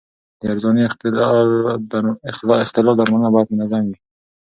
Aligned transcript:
د 0.39 0.41
رواني 0.57 0.83
اختلال 2.61 2.89
درملنه 2.97 3.27
باید 3.33 3.49
منظم 3.55 3.83
وي. 3.87 3.97